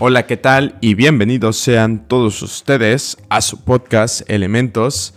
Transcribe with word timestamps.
Hola, 0.00 0.26
¿qué 0.26 0.36
tal? 0.36 0.76
Y 0.80 0.94
bienvenidos 0.94 1.56
sean 1.56 2.06
todos 2.06 2.40
ustedes 2.42 3.16
a 3.30 3.40
su 3.40 3.64
podcast 3.64 4.22
Elementos. 4.30 5.12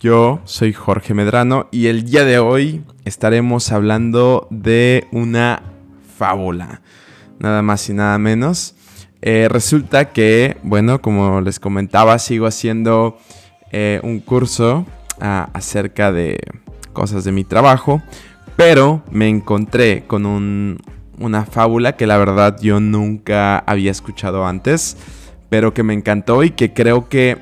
Yo 0.00 0.42
soy 0.44 0.74
Jorge 0.74 1.14
Medrano 1.14 1.66
y 1.70 1.86
el 1.86 2.04
día 2.04 2.26
de 2.26 2.38
hoy 2.38 2.84
estaremos 3.06 3.72
hablando 3.72 4.46
de 4.50 5.06
una 5.12 5.62
fábula, 6.18 6.82
nada 7.38 7.62
más 7.62 7.88
y 7.88 7.94
nada 7.94 8.18
menos. 8.18 8.74
Eh, 9.22 9.48
resulta 9.50 10.12
que, 10.12 10.58
bueno, 10.62 11.00
como 11.00 11.40
les 11.40 11.58
comentaba, 11.58 12.18
sigo 12.18 12.44
haciendo 12.44 13.16
eh, 13.72 13.98
un 14.02 14.20
curso 14.20 14.84
acerca 15.20 16.12
de 16.12 16.38
cosas 16.92 17.24
de 17.24 17.32
mi 17.32 17.44
trabajo, 17.44 18.02
pero 18.56 19.02
me 19.10 19.26
encontré 19.26 20.04
con 20.06 20.26
un, 20.26 20.82
una 21.20 21.44
fábula 21.44 21.96
que 21.96 22.06
la 22.06 22.16
verdad 22.16 22.58
yo 22.60 22.80
nunca 22.80 23.58
había 23.58 23.90
escuchado 23.90 24.46
antes, 24.46 24.96
pero 25.48 25.74
que 25.74 25.82
me 25.82 25.94
encantó 25.94 26.44
y 26.44 26.50
que 26.50 26.72
creo 26.72 27.08
que 27.08 27.38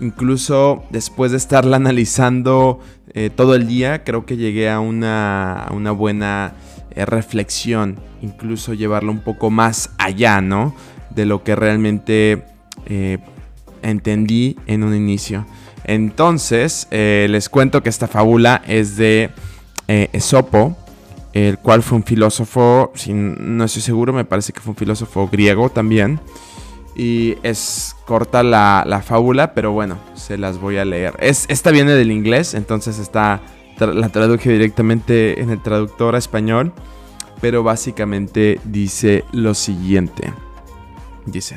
incluso 0.00 0.84
después 0.90 1.32
de 1.32 1.38
estarla 1.38 1.76
analizando 1.76 2.80
eh, 3.14 3.30
todo 3.34 3.54
el 3.54 3.66
día, 3.66 4.04
creo 4.04 4.26
que 4.26 4.36
llegué 4.36 4.70
a 4.70 4.80
una, 4.80 5.68
una 5.72 5.90
buena 5.90 6.54
eh, 6.90 7.04
reflexión, 7.04 7.98
incluso 8.22 8.74
llevarlo 8.74 9.12
un 9.12 9.20
poco 9.20 9.50
más 9.50 9.90
allá, 9.98 10.40
¿no? 10.40 10.74
De 11.10 11.26
lo 11.26 11.42
que 11.42 11.56
realmente 11.56 12.44
eh, 12.86 13.18
entendí 13.82 14.56
en 14.66 14.84
un 14.84 14.94
inicio. 14.94 15.46
Entonces, 15.84 16.86
les 16.90 17.48
cuento 17.48 17.82
que 17.82 17.88
esta 17.88 18.08
fábula 18.08 18.60
es 18.66 18.98
de 18.98 19.30
Esopo, 19.86 20.76
el 21.32 21.58
cual 21.58 21.82
fue 21.82 21.96
un 21.96 22.04
filósofo, 22.04 22.92
si 22.94 23.12
no 23.12 23.64
estoy 23.64 23.82
seguro, 23.82 24.12
me 24.12 24.24
parece 24.24 24.52
que 24.52 24.60
fue 24.60 24.70
un 24.70 24.76
filósofo 24.76 25.28
griego 25.28 25.70
también. 25.70 26.20
Y 26.96 27.36
es 27.42 27.94
corta 28.06 28.42
la, 28.42 29.02
fábula, 29.04 29.54
pero 29.54 29.72
bueno, 29.72 29.98
se 30.14 30.36
las 30.36 30.58
voy 30.58 30.78
a 30.78 30.84
leer. 30.84 31.14
Es, 31.20 31.46
esta 31.48 31.70
viene 31.70 31.92
del 31.92 32.10
inglés, 32.10 32.54
entonces 32.54 32.98
está, 32.98 33.40
la 33.78 34.08
traduje 34.08 34.50
directamente 34.50 35.40
en 35.40 35.50
el 35.50 35.62
traductor 35.62 36.14
a 36.14 36.18
español. 36.18 36.72
Pero 37.40 37.62
básicamente 37.62 38.60
dice 38.64 39.24
lo 39.30 39.54
siguiente. 39.54 40.32
Dice, 41.24 41.56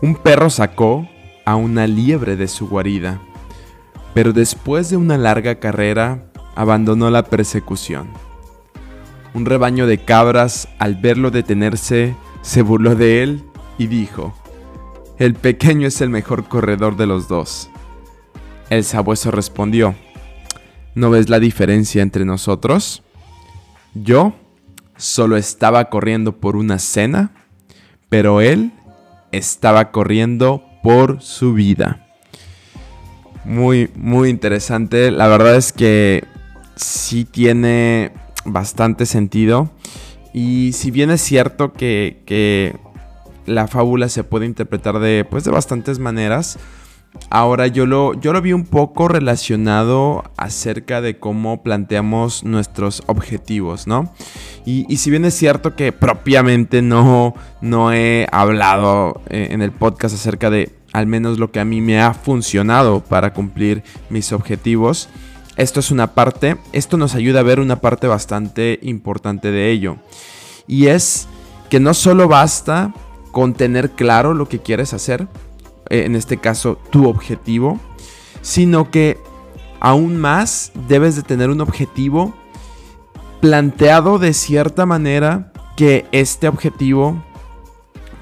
un 0.00 0.14
perro 0.14 0.48
sacó 0.48 1.06
a 1.44 1.54
una 1.56 1.86
liebre 1.86 2.36
de 2.36 2.48
su 2.48 2.66
guarida, 2.66 3.20
pero 4.14 4.32
después 4.32 4.88
de 4.88 4.96
una 4.96 5.18
larga 5.18 5.56
carrera 5.56 6.30
abandonó 6.54 7.10
la 7.10 7.24
persecución 7.24 8.08
un 9.36 9.44
rebaño 9.44 9.86
de 9.86 9.98
cabras, 9.98 10.66
al 10.78 10.94
verlo 10.94 11.30
detenerse, 11.30 12.16
se 12.40 12.62
burló 12.62 12.94
de 12.94 13.22
él 13.22 13.44
y 13.76 13.86
dijo, 13.86 14.34
El 15.18 15.34
pequeño 15.34 15.88
es 15.88 16.00
el 16.00 16.08
mejor 16.08 16.48
corredor 16.48 16.96
de 16.96 17.06
los 17.06 17.28
dos. 17.28 17.68
El 18.70 18.82
sabueso 18.82 19.30
respondió, 19.30 19.94
¿No 20.94 21.10
ves 21.10 21.28
la 21.28 21.38
diferencia 21.38 22.00
entre 22.00 22.24
nosotros? 22.24 23.02
Yo 23.92 24.34
solo 24.96 25.36
estaba 25.36 25.90
corriendo 25.90 26.40
por 26.40 26.56
una 26.56 26.78
cena, 26.78 27.32
pero 28.08 28.40
él 28.40 28.72
estaba 29.32 29.90
corriendo 29.90 30.64
por 30.82 31.20
su 31.20 31.52
vida. 31.52 32.08
Muy, 33.44 33.90
muy 33.96 34.30
interesante. 34.30 35.10
La 35.10 35.28
verdad 35.28 35.56
es 35.56 35.72
que 35.72 36.24
sí 36.74 37.26
tiene 37.26 38.12
bastante 38.46 39.06
sentido. 39.06 39.70
Y 40.32 40.72
si 40.72 40.90
bien 40.90 41.10
es 41.10 41.20
cierto 41.22 41.72
que, 41.72 42.76
la 43.46 43.68
fábula 43.68 44.08
se 44.08 44.24
puede 44.24 44.44
interpretar 44.44 44.98
de, 44.98 45.24
pues, 45.28 45.44
de 45.44 45.52
bastantes 45.52 46.00
maneras, 46.00 46.58
ahora 47.30 47.68
yo 47.68 47.86
lo, 47.86 48.14
yo 48.14 48.32
lo 48.32 48.42
vi 48.42 48.52
un 48.52 48.64
poco 48.64 49.06
relacionado 49.06 50.24
acerca 50.36 51.00
de 51.00 51.18
cómo 51.18 51.62
planteamos 51.62 52.42
nuestros 52.42 53.04
objetivos, 53.06 53.86
¿no? 53.86 54.12
Y, 54.64 54.96
si 54.96 55.10
bien 55.10 55.24
es 55.24 55.34
cierto 55.34 55.76
que 55.76 55.92
propiamente 55.92 56.82
no, 56.82 57.34
no 57.60 57.92
he 57.92 58.26
hablado 58.32 59.20
eh, 59.30 59.48
en 59.52 59.62
el 59.62 59.70
podcast 59.70 60.16
acerca 60.16 60.50
de 60.50 60.74
al 60.92 61.06
menos 61.06 61.38
lo 61.38 61.52
que 61.52 61.60
a 61.60 61.64
mí 61.64 61.80
me 61.80 62.00
ha 62.00 62.14
funcionado 62.14 63.00
para 63.00 63.32
cumplir 63.32 63.84
mis 64.08 64.32
objetivos, 64.32 65.08
esto 65.56 65.80
es 65.80 65.90
una 65.90 66.14
parte, 66.14 66.58
esto 66.72 66.96
nos 66.96 67.14
ayuda 67.14 67.40
a 67.40 67.44
ver 67.44 67.60
una 67.60 67.80
parte 67.80 68.06
bastante 68.06 68.78
importante 68.82 69.50
de 69.50 69.70
ello. 69.70 69.96
Y 70.66 70.86
es 70.86 71.28
que 71.70 71.80
no 71.80 71.94
solo 71.94 72.28
basta 72.28 72.92
con 73.32 73.54
tener 73.54 73.90
claro 73.90 74.34
lo 74.34 74.48
que 74.48 74.60
quieres 74.60 74.92
hacer, 74.92 75.28
eh, 75.88 76.04
en 76.04 76.14
este 76.14 76.36
caso 76.38 76.78
tu 76.90 77.08
objetivo, 77.08 77.80
sino 78.42 78.90
que 78.90 79.18
aún 79.80 80.16
más 80.16 80.72
debes 80.88 81.16
de 81.16 81.22
tener 81.22 81.50
un 81.50 81.60
objetivo 81.60 82.34
planteado 83.40 84.18
de 84.18 84.32
cierta 84.32 84.86
manera 84.86 85.52
que 85.76 86.06
este 86.12 86.48
objetivo 86.48 87.22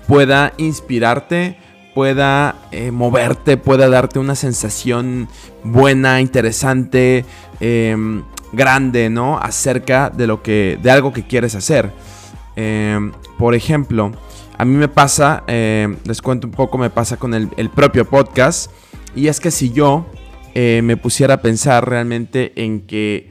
pueda 0.07 0.53
inspirarte, 0.57 1.59
pueda 1.95 2.57
eh, 2.73 2.91
moverte, 2.91 3.57
pueda 3.57 3.89
darte 3.89 4.19
una 4.19 4.35
sensación 4.35 5.29
buena, 5.63 6.21
interesante, 6.21 7.25
em, 7.61 8.23
grande, 8.53 9.11
¿no? 9.11 9.39
Acerca 9.39 10.11
de 10.11 10.27
lo 10.27 10.43
que, 10.43 10.79
de 10.83 10.91
algo 10.91 11.13
que 11.13 11.27
quieres 11.27 11.55
hacer. 11.55 11.91
Em, 12.57 13.13
por 13.39 13.55
ejemplo, 13.55 14.13
a 14.59 14.65
mí 14.65 14.77
me 14.77 14.89
pasa, 14.89 15.45
em, 15.47 15.97
les 16.05 16.21
cuento 16.21 16.47
un 16.47 16.53
poco, 16.53 16.79
me 16.79 16.91
pasa 16.91 17.17
con 17.17 17.35
el, 17.35 17.71
propio 17.71 18.05
podcast. 18.05 18.71
Y 19.15 19.29
es 19.29 19.41
que 19.41 19.51
si 19.51 19.71
yo 19.71 20.07
eh, 20.55 20.81
me 20.83 20.97
pusiera 20.97 21.35
a 21.35 21.43
pensar 21.43 21.89
realmente 21.89 22.53
en 22.57 22.87
que 22.87 23.31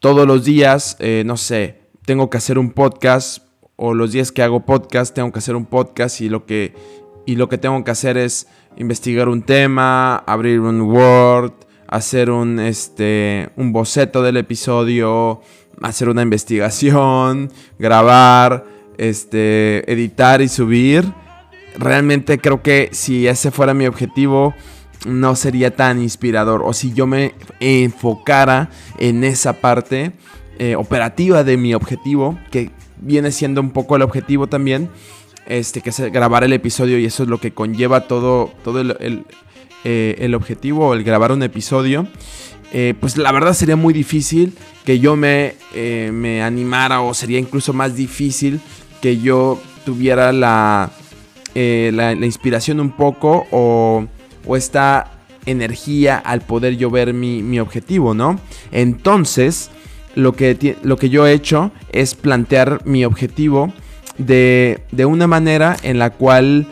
todos 0.00 0.26
los 0.26 0.44
días, 0.44 0.96
eh, 1.00 1.22
no 1.26 1.36
sé, 1.36 1.80
tengo 2.04 2.30
que 2.30 2.38
hacer 2.38 2.58
un 2.58 2.70
podcast 2.70 3.42
o 3.76 3.94
los 3.94 4.12
días 4.12 4.32
que 4.32 4.42
hago 4.42 4.66
podcast 4.66 5.14
tengo 5.14 5.30
que 5.30 5.38
hacer 5.38 5.54
un 5.54 5.64
podcast 5.64 6.20
y 6.20 6.28
lo 6.28 6.46
que 6.46 6.74
y 7.28 7.36
lo 7.36 7.50
que 7.50 7.58
tengo 7.58 7.84
que 7.84 7.90
hacer 7.90 8.16
es 8.16 8.46
investigar 8.78 9.28
un 9.28 9.42
tema, 9.42 10.16
abrir 10.16 10.60
un 10.60 10.80
Word, 10.80 11.52
hacer 11.86 12.30
un, 12.30 12.58
este, 12.58 13.50
un 13.54 13.70
boceto 13.70 14.22
del 14.22 14.38
episodio, 14.38 15.42
hacer 15.82 16.08
una 16.08 16.22
investigación, 16.22 17.52
grabar, 17.78 18.64
este, 18.96 19.92
editar 19.92 20.40
y 20.40 20.48
subir. 20.48 21.04
Realmente 21.76 22.38
creo 22.38 22.62
que 22.62 22.88
si 22.92 23.28
ese 23.28 23.50
fuera 23.50 23.74
mi 23.74 23.86
objetivo, 23.86 24.54
no 25.06 25.36
sería 25.36 25.76
tan 25.76 26.00
inspirador. 26.00 26.62
O 26.64 26.72
si 26.72 26.94
yo 26.94 27.06
me 27.06 27.34
enfocara 27.60 28.70
en 28.98 29.22
esa 29.22 29.60
parte 29.60 30.12
eh, 30.58 30.76
operativa 30.76 31.44
de 31.44 31.58
mi 31.58 31.74
objetivo, 31.74 32.38
que 32.50 32.70
viene 32.96 33.32
siendo 33.32 33.60
un 33.60 33.72
poco 33.72 33.96
el 33.96 34.02
objetivo 34.02 34.46
también, 34.46 34.88
este, 35.48 35.80
que 35.80 35.90
es 35.90 35.98
grabar 36.12 36.44
el 36.44 36.52
episodio 36.52 36.98
y 36.98 37.06
eso 37.06 37.22
es 37.22 37.28
lo 37.28 37.38
que 37.38 37.52
conlleva 37.52 38.02
todo, 38.02 38.52
todo 38.62 38.80
el, 38.80 39.24
eh, 39.84 40.32
objetivo, 40.34 40.94
el 40.94 41.02
grabar 41.02 41.32
un 41.32 41.42
episodio. 41.42 42.06
Eh, 42.70 42.94
pues 43.00 43.16
la 43.16 43.32
verdad 43.32 43.54
sería 43.54 43.76
muy 43.76 43.94
difícil 43.94 44.52
que 44.84 45.00
yo 45.00 45.16
me, 45.16 45.54
eh, 45.74 46.10
me, 46.12 46.42
animara 46.42 47.00
o 47.00 47.14
sería 47.14 47.38
incluso 47.38 47.72
más 47.72 47.96
difícil 47.96 48.60
que 49.00 49.18
yo 49.18 49.58
tuviera 49.86 50.32
la, 50.32 50.90
la, 51.54 52.12
inspiración 52.12 52.78
un 52.78 52.90
poco 52.90 53.46
o, 53.50 54.04
o, 54.46 54.56
esta 54.56 55.12
energía 55.46 56.18
al 56.18 56.42
poder 56.42 56.76
yo 56.76 56.90
ver 56.90 57.14
mi, 57.14 57.42
mi 57.42 57.58
objetivo, 57.58 58.12
¿no? 58.12 58.38
Entonces, 58.70 59.70
lo 60.14 60.32
que, 60.32 60.76
lo 60.82 60.98
que 60.98 61.08
yo 61.08 61.26
he 61.26 61.32
hecho 61.32 61.70
es 61.90 62.14
plantear 62.14 62.82
mi 62.84 63.06
objetivo 63.06 63.72
de, 64.18 64.80
una 65.06 65.26
manera 65.26 65.76
en 65.82 65.98
la 65.98 66.10
cual 66.10 66.66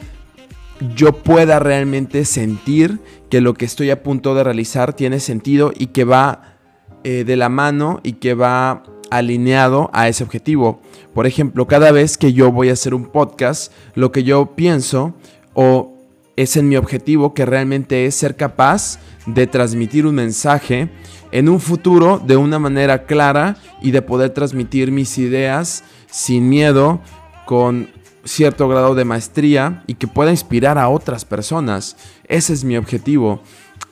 yo 0.94 1.12
pueda 1.12 1.58
realmente 1.58 2.24
sentir 2.24 2.98
que 3.30 3.40
lo 3.40 3.54
que 3.54 3.64
estoy 3.64 3.90
a 3.90 4.02
punto 4.02 4.34
de 4.34 4.44
realizar 4.44 4.92
tiene 4.92 5.20
sentido 5.20 5.72
y 5.76 5.88
que 5.88 6.04
va 6.04 6.56
eh, 7.04 7.24
de 7.24 7.36
la 7.36 7.48
mano 7.48 8.00
y 8.02 8.14
que 8.14 8.34
va 8.34 8.82
alineado 9.10 9.90
a 9.92 10.08
ese 10.08 10.24
objetivo. 10.24 10.80
Por 11.14 11.26
ejemplo, 11.26 11.66
cada 11.66 11.92
vez 11.92 12.18
que 12.18 12.32
yo 12.32 12.52
voy 12.52 12.68
a 12.68 12.74
hacer 12.74 12.94
un 12.94 13.06
podcast, 13.06 13.72
lo 13.94 14.12
que 14.12 14.22
yo 14.22 14.54
pienso 14.54 15.14
o 15.54 15.94
es 16.36 16.56
en 16.56 16.68
mi 16.68 16.76
objetivo 16.76 17.32
que 17.32 17.46
realmente 17.46 18.04
es 18.04 18.14
ser 18.14 18.36
capaz 18.36 18.98
de 19.24 19.46
transmitir 19.46 20.06
un 20.06 20.14
mensaje 20.14 20.90
en 21.32 21.48
un 21.48 21.60
futuro 21.60 22.20
de 22.24 22.36
una 22.36 22.58
manera 22.58 23.04
clara 23.04 23.56
y 23.80 23.90
de 23.90 24.02
poder 24.02 24.30
transmitir 24.30 24.92
mis 24.92 25.18
ideas 25.18 25.82
sin 26.10 26.48
miedo, 26.48 27.00
con 27.46 27.88
cierto 28.24 28.68
grado 28.68 28.94
de 28.94 29.06
maestría 29.06 29.82
y 29.86 29.94
que 29.94 30.06
pueda 30.06 30.30
inspirar 30.30 30.76
a 30.76 30.90
otras 30.90 31.24
personas. 31.24 31.96
Ese 32.28 32.52
es 32.52 32.64
mi 32.64 32.76
objetivo. 32.76 33.40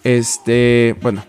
Este, 0.02 0.96
bueno, 1.00 1.24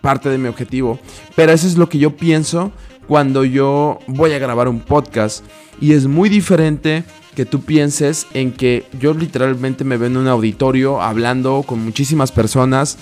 parte 0.00 0.30
de 0.30 0.38
mi 0.38 0.48
objetivo. 0.48 0.98
Pero 1.36 1.52
eso 1.52 1.66
es 1.66 1.76
lo 1.76 1.88
que 1.88 1.98
yo 1.98 2.16
pienso 2.16 2.72
cuando 3.06 3.44
yo 3.44 3.98
voy 4.06 4.32
a 4.32 4.38
grabar 4.38 4.68
un 4.68 4.80
podcast. 4.80 5.44
Y 5.80 5.92
es 5.92 6.06
muy 6.06 6.28
diferente 6.28 7.04
que 7.34 7.44
tú 7.44 7.62
pienses 7.62 8.26
en 8.32 8.52
que 8.52 8.86
yo 9.00 9.12
literalmente 9.12 9.84
me 9.84 9.96
veo 9.96 10.06
en 10.06 10.16
un 10.16 10.28
auditorio 10.28 11.02
hablando 11.02 11.64
con 11.66 11.84
muchísimas 11.84 12.30
personas, 12.30 12.96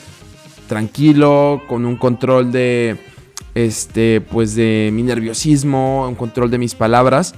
tranquilo, 0.66 1.62
con 1.68 1.84
un 1.84 1.96
control 1.96 2.50
de, 2.50 2.96
este, 3.54 4.22
pues 4.22 4.54
de 4.54 4.90
mi 4.92 5.02
nerviosismo, 5.02 6.08
un 6.08 6.14
control 6.14 6.50
de 6.50 6.58
mis 6.58 6.74
palabras. 6.74 7.34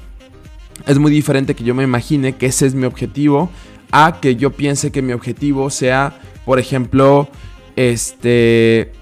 Es 0.87 0.99
muy 0.99 1.11
diferente 1.11 1.55
que 1.55 1.65
yo 1.65 1.75
me 1.75 1.82
imagine 1.82 2.35
que 2.35 2.47
ese 2.47 2.67
es 2.67 2.75
mi 2.75 2.87
objetivo 2.87 3.50
a 3.93 4.21
que 4.21 4.37
yo 4.37 4.50
piense 4.50 4.91
que 4.91 5.03
mi 5.03 5.12
objetivo 5.12 5.71
sea, 5.71 6.19
por 6.44 6.59
ejemplo, 6.59 7.29
este 7.76 8.93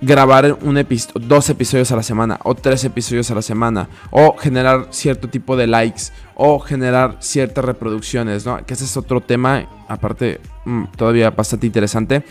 grabar 0.00 0.58
un 0.62 0.84
dos 1.14 1.48
episodios 1.48 1.90
a 1.90 1.96
la 1.96 2.02
semana 2.02 2.38
o 2.44 2.54
tres 2.54 2.84
episodios 2.84 3.30
a 3.30 3.34
la 3.34 3.42
semana 3.42 3.88
o 4.10 4.36
generar 4.36 4.88
cierto 4.90 5.28
tipo 5.28 5.56
de 5.56 5.66
likes 5.66 6.12
o 6.34 6.58
generar 6.58 7.16
ciertas 7.20 7.64
reproducciones, 7.64 8.44
¿no? 8.44 8.64
Que 8.64 8.74
ese 8.74 8.84
es 8.84 8.96
otro 8.96 9.20
tema, 9.20 9.66
aparte 9.88 10.40
mm, 10.64 10.84
todavía 10.96 11.30
bastante 11.30 11.66
interesante. 11.66 12.24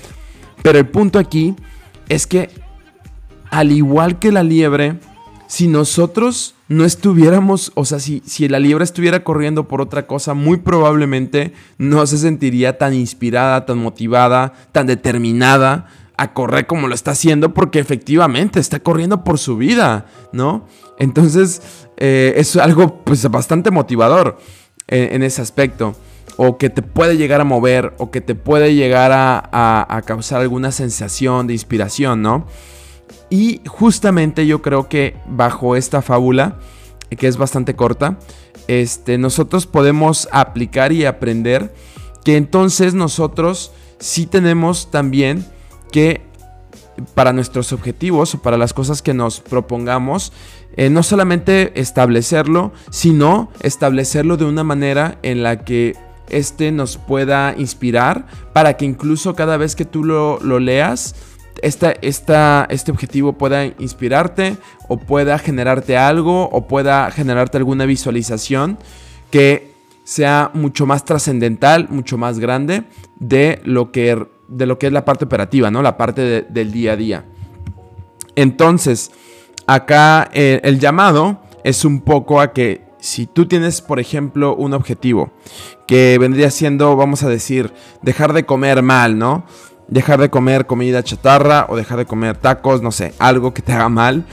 Pero 0.61 0.77
el 0.77 0.87
punto 0.87 1.17
aquí 1.17 1.55
es 2.07 2.27
que 2.27 2.49
al 3.49 3.71
igual 3.71 4.19
que 4.19 4.31
la 4.31 4.43
liebre, 4.43 4.99
si 5.47 5.67
nosotros 5.67 6.55
no 6.67 6.85
estuviéramos, 6.85 7.71
o 7.75 7.85
sea, 7.85 7.99
si, 7.99 8.21
si 8.25 8.47
la 8.47 8.59
liebre 8.59 8.83
estuviera 8.83 9.23
corriendo 9.23 9.67
por 9.67 9.81
otra 9.81 10.07
cosa, 10.07 10.33
muy 10.33 10.57
probablemente 10.57 11.53
no 11.77 12.05
se 12.07 12.17
sentiría 12.17 12.77
tan 12.77 12.93
inspirada, 12.93 13.65
tan 13.65 13.77
motivada, 13.77 14.53
tan 14.71 14.87
determinada 14.87 15.87
a 16.17 16.33
correr 16.33 16.65
como 16.65 16.87
lo 16.87 16.95
está 16.95 17.11
haciendo 17.11 17.53
porque 17.53 17.79
efectivamente 17.79 18.59
está 18.59 18.79
corriendo 18.79 19.23
por 19.23 19.37
su 19.37 19.57
vida, 19.57 20.05
¿no? 20.31 20.65
Entonces 20.97 21.61
eh, 21.97 22.33
es 22.37 22.55
algo 22.55 23.03
pues 23.03 23.29
bastante 23.29 23.71
motivador 23.71 24.37
eh, 24.87 25.09
en, 25.11 25.23
ese 25.23 25.41
aspecto. 25.41 25.95
O 26.37 26.57
que 26.57 26.69
te 26.69 26.81
puede 26.81 27.15
llegar 27.15 27.39
a 27.39 27.45
mover, 27.45 27.93
o 27.97 28.11
que 28.11 28.19
te 28.19 28.35
puede 28.35 28.75
llegar 28.75 29.11
a, 29.13 30.01
causar 30.05 30.41
alguna 30.41 30.73
sensación 30.73 31.47
de 31.47 31.53
inspiración, 31.53 32.21
¿no? 32.21 32.45
Y 33.29 33.61
justamente 33.67 34.45
yo 34.45 34.61
creo 34.61 34.87
que 34.87 35.15
bajo 35.27 35.75
esta 35.75 36.01
fábula, 36.01 36.59
que 37.09 37.27
es 37.27 37.37
bastante 37.37 37.75
corta, 37.75 38.19
este, 38.67 39.17
nosotros 39.17 39.67
podemos 39.67 40.27
aplicar 40.31 40.91
y 40.91 41.05
aprender 41.05 41.73
que 42.23 42.37
entonces 42.37 42.93
nosotros 42.93 43.71
sí 43.99 44.25
tenemos 44.25 44.89
también 44.91 45.45
que 45.91 46.21
para 47.13 47.33
nuestros 47.33 47.73
objetivos 47.73 48.35
o 48.35 48.41
para 48.41 48.57
las 48.57 48.73
cosas 48.73 49.01
que 49.01 49.13
nos 49.13 49.39
propongamos, 49.41 50.31
eh, 50.77 50.89
no 50.89 51.03
solamente 51.03 51.79
establecerlo, 51.79 52.71
sino 52.89 53.51
establecerlo 53.61 54.37
de 54.37 54.45
una 54.45 54.63
manera 54.63 55.19
en 55.21 55.43
la 55.43 55.63
que 55.63 55.95
este 56.29 56.71
nos 56.71 56.97
pueda 56.97 57.53
inspirar 57.57 58.25
para 58.53 58.77
que 58.77 58.85
incluso 58.85 59.35
cada 59.35 59.57
vez 59.57 59.75
que 59.75 59.85
tú 59.85 60.03
lo, 60.03 60.39
leas, 60.59 61.15
este 61.61 62.91
objetivo 62.91 63.33
pueda 63.33 63.65
inspirarte 63.65 64.57
o 64.87 64.97
pueda 64.97 65.37
generarte 65.39 65.97
algo 65.97 66.49
o 66.49 66.67
pueda 66.67 67.09
generarte 67.11 67.57
alguna 67.57 67.85
visualización 67.85 68.77
que 69.31 69.73
sea 70.03 70.51
mucho 70.53 70.85
más 70.85 71.03
trascendental, 71.03 71.87
mucho 71.89 72.17
más 72.17 72.39
grande 72.39 72.83
de 73.19 73.61
lo 73.63 73.91
que 73.91 74.27
de 74.47 74.65
lo 74.67 74.77
que 74.77 74.87
es 74.87 74.93
la 74.93 75.05
parte 75.05 75.25
operativa, 75.25 75.71
¿no? 75.71 75.81
La 75.81 75.97
parte 75.97 76.43
del 76.43 76.71
día 76.71 76.93
a 76.93 76.95
día. 76.95 77.25
Entonces, 78.35 79.11
acá 79.65 80.29
eh, 80.33 80.61
el 80.63 80.79
llamado 80.79 81.41
es 81.63 81.83
un 81.83 82.01
poco 82.01 82.39
a 82.39 82.53
que 82.53 82.85
si 82.99 83.27
tú 83.27 83.47
tienes, 83.47 83.81
por 83.81 83.99
ejemplo, 83.99 84.55
un 84.55 84.73
objetivo 84.73 85.31
que 85.87 86.17
vendría 86.19 86.49
siendo, 86.51 86.95
vamos 86.95 87.23
a 87.23 87.29
decir, 87.29 87.71
dejar 88.01 88.33
de 88.33 88.45
comer 88.45 88.81
mal, 88.81 89.17
¿no? 89.17 89.45
Dejar 89.87 90.19
de 90.19 90.29
comer 90.29 90.65
comida 90.65 91.03
chatarra 91.03 91.67
o 91.69 91.75
dejar 91.75 91.99
de 91.99 92.05
comer 92.05 92.37
tacos, 92.37 92.81
no 92.81 92.91
sé, 92.91 93.13
algo 93.19 93.53
que 93.53 93.61
te 93.61 93.73
haga 93.73 93.89
mal. 93.89 94.25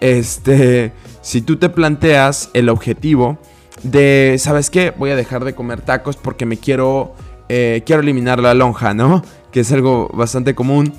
Este, 0.00 0.92
si 1.22 1.42
tú 1.42 1.56
te 1.56 1.68
planteas 1.68 2.50
el 2.54 2.68
objetivo 2.68 3.38
de, 3.82 4.36
¿sabes 4.38 4.70
qué? 4.70 4.92
Voy 4.96 5.10
a 5.10 5.16
dejar 5.16 5.44
de 5.44 5.54
comer 5.54 5.80
tacos 5.80 6.16
porque 6.16 6.46
me 6.46 6.58
quiero, 6.58 7.14
eh, 7.48 7.82
quiero 7.86 8.02
eliminar 8.02 8.40
la 8.40 8.54
lonja, 8.54 8.94
¿no? 8.94 9.22
que 9.50 9.60
es 9.60 9.72
algo 9.72 10.08
bastante 10.12 10.54
común, 10.54 10.92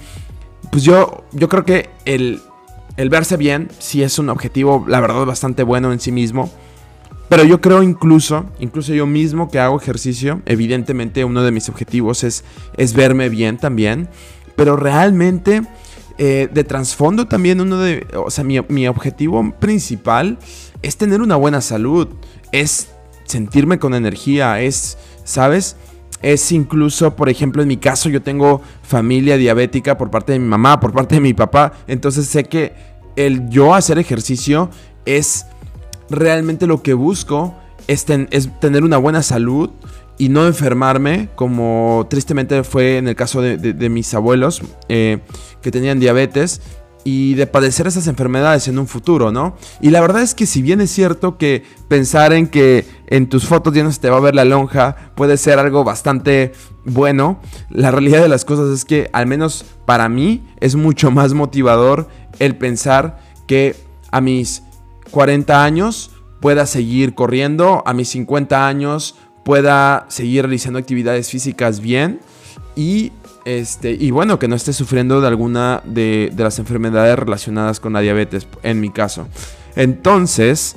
pues 0.71 0.83
yo, 0.83 1.23
yo 1.31 1.49
creo 1.49 1.65
que 1.65 1.89
el, 2.05 2.41
el 2.97 3.09
verse 3.09 3.37
bien 3.37 3.69
sí 3.79 4.03
es 4.03 4.19
un 4.19 4.29
objetivo, 4.29 4.85
la 4.87 4.99
verdad, 4.99 5.25
bastante 5.25 5.63
bueno 5.63 5.91
en 5.91 5.99
sí 5.99 6.11
mismo. 6.11 6.51
Pero 7.29 7.43
yo 7.43 7.61
creo 7.61 7.83
incluso, 7.83 8.45
incluso 8.59 8.91
yo 8.93 9.05
mismo 9.05 9.49
que 9.49 9.59
hago 9.59 9.79
ejercicio, 9.79 10.41
evidentemente 10.45 11.23
uno 11.23 11.43
de 11.43 11.51
mis 11.51 11.69
objetivos 11.69 12.23
es, 12.23 12.43
es 12.75 12.93
verme 12.93 13.29
bien 13.29 13.57
también. 13.57 14.09
Pero 14.55 14.75
realmente, 14.75 15.61
eh, 16.17 16.49
de 16.51 16.63
trasfondo 16.63 17.27
también 17.27 17.61
uno 17.61 17.77
de, 17.77 18.05
o 18.15 18.31
sea, 18.31 18.43
mi, 18.43 18.59
mi 18.67 18.87
objetivo 18.87 19.53
principal 19.59 20.39
es 20.81 20.97
tener 20.97 21.21
una 21.21 21.35
buena 21.35 21.61
salud, 21.61 22.07
es 22.51 22.89
sentirme 23.25 23.77
con 23.77 23.93
energía, 23.93 24.59
es, 24.59 24.97
¿sabes? 25.23 25.77
Es 26.23 26.51
incluso, 26.51 27.15
por 27.15 27.29
ejemplo, 27.29 27.61
en 27.61 27.67
mi 27.67 27.77
caso 27.77 28.09
yo 28.09 28.23
tengo 28.23 28.61
familia 28.81 29.37
diabética 29.37 29.97
por 29.97 30.09
parte 30.09 30.33
de 30.33 30.39
mi 30.39 30.47
mamá, 30.47 30.79
por 30.79 30.93
parte 30.93 31.15
de 31.15 31.21
mi 31.21 31.33
papá. 31.33 31.73
Entonces 31.87 32.25
sé 32.27 32.43
que 32.43 32.73
el 33.15 33.49
yo 33.49 33.73
hacer 33.73 33.99
ejercicio 33.99 34.69
es 35.05 35.45
realmente 36.09 36.67
lo 36.67 36.81
que 36.81 36.93
busco, 36.93 37.55
es, 37.87 38.05
tener 38.59 38.83
una 38.83 38.97
buena 38.97 39.23
salud 39.23 39.71
y 40.17 40.29
no 40.29 40.45
enfermarme, 40.45 41.29
como 41.35 42.05
tristemente 42.09 42.63
fue 42.63 42.97
en 42.97 43.07
el 43.07 43.15
caso 43.15 43.41
de, 43.41 43.89
mis 43.89 44.13
abuelos 44.13 44.61
eh, 44.89 45.19
que 45.61 45.71
tenían 45.71 45.99
diabetes 45.99 46.61
y 47.03 47.35
de 47.35 47.47
padecer 47.47 47.87
esas 47.87 48.07
enfermedades 48.07 48.67
en 48.67 48.77
un 48.77 48.85
futuro, 48.85 49.31
¿no? 49.31 49.55
Y 49.81 49.89
la 49.89 50.01
verdad 50.01 50.21
es 50.21 50.35
que 50.35 50.45
si 50.45 50.61
bien 50.61 50.81
es 50.81 50.91
cierto 50.91 51.37
que 51.37 51.63
pensar 51.87 52.33
en 52.33 52.47
que 52.47 52.85
en 53.07 53.29
tus 53.29 53.47
fotos 53.47 53.73
ya 53.73 53.83
no 53.83 53.91
se 53.91 54.01
te 54.01 54.09
va 54.09 54.17
a 54.17 54.21
ver 54.21 54.35
la 54.35 54.45
lonja 54.45 54.95
puede 55.15 55.37
ser 55.37 55.57
algo 55.59 55.83
bastante 55.83 56.51
bueno, 56.83 57.39
la 57.69 57.91
realidad 57.91 58.21
de 58.21 58.27
las 58.27 58.45
cosas 58.45 58.69
es 58.69 58.85
que 58.85 59.09
al 59.13 59.25
menos 59.27 59.65
para 59.85 60.09
mí 60.09 60.43
es 60.59 60.75
mucho 60.75 61.09
más 61.09 61.33
motivador 61.33 62.09
el 62.39 62.57
pensar 62.57 63.19
que 63.47 63.75
a 64.11 64.21
mis 64.21 64.63
40 65.11 65.63
años 65.63 66.11
pueda 66.39 66.65
seguir 66.65 67.15
corriendo, 67.15 67.83
a 67.85 67.93
mis 67.93 68.09
50 68.09 68.67
años 68.67 69.15
pueda 69.43 70.05
seguir 70.09 70.43
realizando 70.43 70.79
actividades 70.79 71.29
físicas 71.29 71.79
bien 71.79 72.19
y 72.75 73.11
este, 73.45 73.91
y 73.91 74.11
bueno, 74.11 74.37
que 74.37 74.47
no 74.47 74.55
esté 74.55 74.73
sufriendo 74.73 75.21
de 75.21 75.27
alguna 75.27 75.81
de, 75.85 76.31
las 76.37 76.59
enfermedades 76.59 77.17
relacionadas 77.17 77.79
con 77.79 77.93
la 77.93 78.01
diabetes, 78.01 78.47
en 78.63 78.79
mi 78.79 78.91
caso. 78.91 79.27
Entonces, 79.75 80.75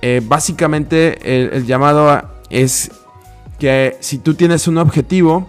eh, 0.00 0.22
básicamente 0.24 1.18
el, 1.54 1.66
llamado 1.66 2.22
es 2.50 2.90
que 3.58 3.96
si 4.00 4.18
tú 4.18 4.34
tienes 4.34 4.68
un 4.68 4.78
objetivo, 4.78 5.48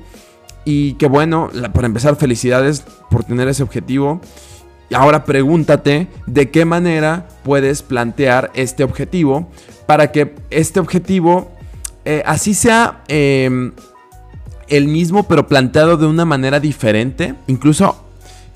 y 0.65 0.93
que 0.93 1.07
bueno, 1.07 1.49
para 1.73 1.85
empezar, 1.85 2.15
felicidades 2.15 2.83
por 3.09 3.23
tener 3.23 3.47
ese 3.47 3.63
objetivo. 3.63 4.19
Ahora 4.93 5.25
pregúntate 5.25 6.07
de 6.27 6.51
qué 6.51 6.65
manera 6.65 7.27
puedes 7.43 7.81
plantear 7.81 8.51
este 8.53 8.83
objetivo 8.83 9.49
para 9.87 10.11
que 10.11 10.35
este 10.49 10.79
objetivo, 10.79 11.51
eh, 12.05 12.21
así 12.25 12.53
sea 12.53 13.03
em, 13.07 13.73
el 14.67 14.87
mismo 14.87 15.23
pero 15.23 15.47
planteado 15.47 15.97
de 15.97 16.05
una 16.05 16.25
manera 16.25 16.59
diferente. 16.59 17.35
Incluso 17.47 18.05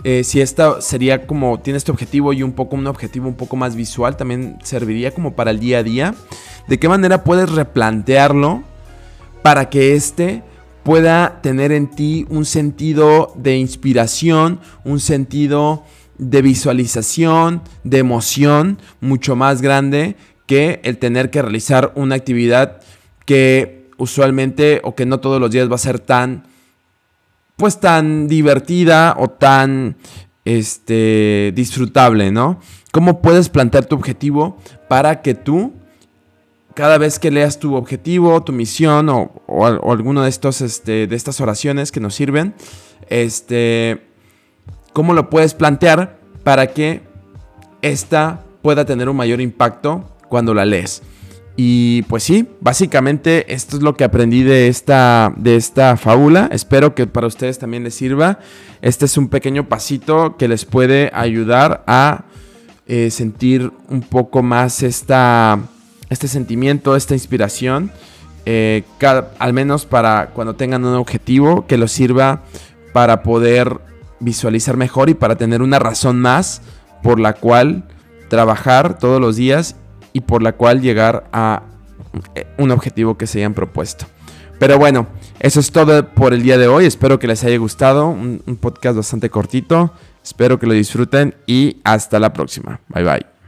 eh, 0.03 0.24
si 0.24 0.39
esta 0.39 0.81
sería 0.81 1.25
como 1.25 1.59
tiene 1.59 1.77
este 1.77 1.91
objetivo 1.91 2.31
y 2.31 2.43
un 2.43 2.53
poco 2.53 2.75
un 2.75 2.88
objetivo 2.88 3.27
un 3.27 3.36
poco 3.36 3.55
más 3.55 3.75
visual, 3.75 4.15
también 4.15 4.57
serviría 4.63 5.13
como 5.13 5.33
para 5.36 5.51
el 5.51 5.59
día 5.59 5.79
a 5.79 5.83
día. 5.83 6.15
¿De 6.67 6.77
qué 6.79 6.88
manera 6.88 7.24
puedes 7.24 7.51
replantearlo 7.51 8.63
para 9.41 9.69
que 9.69 9.95
este 9.95 10.43
pueda 10.83 11.39
tener 11.41 11.71
en 11.71 11.88
ti 11.88 12.25
un 12.29 12.45
sentido 12.45 13.33
de 13.36 13.57
inspiración, 13.57 14.59
un 14.83 15.00
sentido 15.00 15.83
de 16.19 16.41
visualización, 16.41 17.63
de 17.83 17.97
emoción 17.97 18.77
mucho 19.01 19.35
más 19.35 19.61
grande 19.61 20.15
que 20.45 20.81
el 20.83 20.97
tener 20.97 21.31
que 21.31 21.41
realizar 21.41 21.91
una 21.95 22.15
actividad 22.15 22.81
que 23.25 23.89
usualmente 23.97 24.81
o 24.83 24.95
que 24.95 25.05
no 25.05 25.19
todos 25.19 25.39
los 25.39 25.51
días 25.51 25.71
va 25.71 25.75
a 25.75 25.79
ser 25.79 25.99
tan 25.99 26.43
pues 27.55 27.79
tan 27.79 28.27
divertida 28.27 29.15
o 29.17 29.29
tan 29.29 29.97
este 30.45 31.51
disfrutable, 31.55 32.31
¿no? 32.31 32.59
¿Cómo 32.91 33.21
puedes 33.21 33.49
plantear 33.49 33.85
tu 33.85 33.95
objetivo 33.95 34.57
para 34.88 35.21
que 35.21 35.35
tú 35.35 35.73
cada 36.73 36.97
vez 36.97 37.19
que 37.19 37.29
leas 37.29 37.59
tu 37.59 37.75
objetivo, 37.75 38.41
tu 38.41 38.53
misión 38.53 39.09
o, 39.09 39.43
o, 39.47 39.65
alguno 39.65 40.23
de 40.23 40.29
estos 40.29 40.61
este, 40.61 41.07
de 41.07 41.15
estas 41.15 41.41
oraciones 41.41 41.91
que 41.91 41.99
nos 41.99 42.15
sirven, 42.15 42.55
este 43.09 44.09
cómo 44.93 45.13
lo 45.13 45.29
puedes 45.29 45.53
plantear 45.53 46.19
para 46.43 46.67
que 46.67 47.01
esta 47.81 48.41
pueda 48.62 48.86
tener 48.86 49.10
un 49.10 49.15
mayor 49.15 49.41
impacto 49.41 50.05
cuando 50.27 50.53
la 50.53 50.65
lees. 50.65 51.01
Y 51.62 52.03
pues 52.03 52.24
sí, 52.24 52.48
básicamente 52.62 53.53
esto 53.53 53.75
es 53.75 53.84
lo 53.84 53.98
que 53.98 54.05
aprendí 54.05 54.43
de 54.43 54.69
esta, 54.69 55.34
de 55.36 55.58
esta 55.58 55.98
fábula. 55.98 56.48
Espero 56.53 56.96
que 56.96 57.05
para 57.05 57.27
ustedes 57.27 57.60
también 57.60 57.84
les 57.84 57.96
sirva. 57.96 58.39
Este 58.81 59.05
es 59.05 59.17
un 59.17 59.27
pequeño 59.27 59.67
pasito 59.67 60.38
que 60.38 60.48
les 60.48 60.63
puede 60.63 61.12
ayudar 61.13 61.84
a 61.86 62.24
eh, 62.88 63.12
sentir 63.12 63.74
un 63.89 64.01
poco 64.01 64.41
más 64.41 64.84
esta, 64.84 65.60
este 66.10 66.29
sentimiento, 66.29 66.96
esta 66.96 67.13
inspiración. 67.13 67.91
Eh, 68.46 68.84
al 69.38 69.51
menos 69.51 69.86
para 69.86 70.27
cuando 70.27 70.55
tengan 70.55 70.86
un 70.86 70.96
objetivo 70.96 71.67
que 71.67 71.77
los 71.77 71.91
sirva 71.91 72.43
para 72.93 73.22
poder 73.22 73.81
visualizar 74.19 74.77
mejor 74.77 75.09
y 75.09 75.13
para 75.13 75.35
tener 75.35 75.61
una 75.61 75.79
razón 75.79 76.19
más 76.19 76.61
por 77.01 77.19
la 77.19 77.33
cual 77.33 77.85
trabajar 78.29 78.97
todos 78.97 79.19
los 79.19 79.35
días 79.35 79.75
y 80.13 80.21
por 80.21 80.43
la 80.43 80.53
cual 80.53 80.81
llegar 80.81 81.29
a 81.31 81.63
eh, 82.35 82.47
un 82.57 82.71
objetivo 82.71 83.17
que 83.17 83.27
se 83.27 83.39
hayan 83.39 83.53
propuesto. 83.53 84.05
Pero 84.59 84.77
bueno, 84.77 85.07
eso 85.39 85.59
es 85.59 85.71
todo 85.71 86.09
por 86.09 86.33
el 86.33 86.43
día 86.43 86.57
de 86.57 86.67
hoy. 86.67 86.85
Espero 86.85 87.17
que 87.17 87.27
les 87.27 87.43
haya 87.43 87.57
gustado. 87.57 88.09
Un, 88.09 88.43
un 88.45 88.57
podcast 88.57 88.97
bastante 88.97 89.29
cortito. 89.29 89.93
Espero 90.21 90.59
que 90.59 90.67
lo 90.67 90.73
disfruten 90.73 91.35
y 91.47 91.77
hasta 91.83 92.19
la 92.19 92.33
próxima. 92.33 92.81
Bye 92.89 93.03
bye. 93.03 93.38